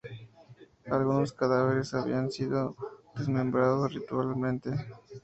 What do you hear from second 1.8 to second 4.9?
habían sido desmembrados ritualmente.